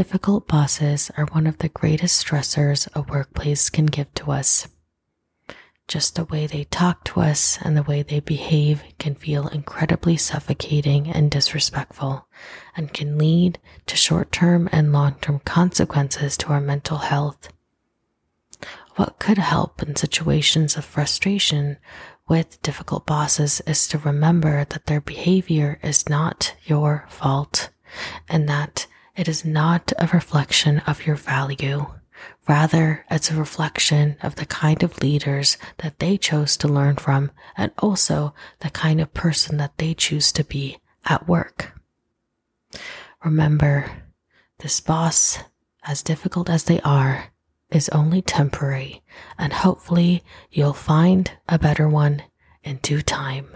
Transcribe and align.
difficult 0.00 0.48
bosses 0.48 1.10
are 1.18 1.26
one 1.26 1.46
of 1.46 1.58
the 1.58 1.68
greatest 1.68 2.26
stressors 2.26 2.88
a 2.94 3.02
workplace 3.02 3.68
can 3.68 3.84
give 3.84 4.10
to 4.14 4.30
us. 4.30 4.66
Just 5.86 6.14
the 6.14 6.24
way 6.24 6.46
they 6.46 6.64
talk 6.64 7.04
to 7.04 7.20
us 7.20 7.58
and 7.60 7.76
the 7.76 7.82
way 7.82 8.02
they 8.02 8.20
behave 8.20 8.82
can 8.98 9.14
feel 9.14 9.48
incredibly 9.48 10.16
suffocating 10.16 11.08
and 11.08 11.30
disrespectful, 11.30 12.26
and 12.74 12.94
can 12.94 13.18
lead 13.18 13.58
to 13.84 13.94
short 13.94 14.32
term 14.32 14.70
and 14.72 14.90
long 14.90 15.16
term 15.20 15.38
consequences 15.40 16.38
to 16.38 16.46
our 16.46 16.62
mental 16.62 16.96
health. 16.96 17.50
What 18.96 19.18
could 19.18 19.36
help 19.36 19.82
in 19.82 19.96
situations 19.96 20.78
of 20.78 20.86
frustration 20.86 21.76
with 22.26 22.62
difficult 22.62 23.04
bosses 23.04 23.60
is 23.66 23.86
to 23.88 23.98
remember 23.98 24.64
that 24.64 24.86
their 24.86 25.02
behavior 25.02 25.78
is 25.82 26.08
not 26.08 26.54
your 26.64 27.04
fault 27.10 27.68
and 28.30 28.48
that 28.48 28.86
it 29.16 29.28
is 29.28 29.44
not 29.44 29.92
a 29.98 30.06
reflection 30.08 30.80
of 30.80 31.06
your 31.06 31.16
value. 31.16 31.86
Rather, 32.48 33.04
it's 33.10 33.30
a 33.30 33.36
reflection 33.36 34.16
of 34.22 34.36
the 34.36 34.46
kind 34.46 34.82
of 34.82 35.00
leaders 35.02 35.56
that 35.78 35.98
they 35.98 36.16
chose 36.16 36.56
to 36.58 36.68
learn 36.68 36.96
from 36.96 37.30
and 37.56 37.72
also 37.78 38.34
the 38.60 38.70
kind 38.70 39.00
of 39.00 39.14
person 39.14 39.56
that 39.56 39.76
they 39.78 39.94
choose 39.94 40.32
to 40.32 40.44
be 40.44 40.78
at 41.04 41.28
work. 41.28 41.72
Remember, 43.24 43.90
this 44.58 44.80
boss, 44.80 45.38
as 45.84 46.02
difficult 46.02 46.50
as 46.50 46.64
they 46.64 46.80
are, 46.80 47.32
is 47.70 47.88
only 47.90 48.20
temporary, 48.20 49.02
and 49.38 49.52
hopefully 49.52 50.22
you'll 50.50 50.72
find 50.72 51.30
a 51.48 51.58
better 51.58 51.88
one 51.88 52.22
in 52.62 52.76
due 52.78 53.02
time. 53.02 53.48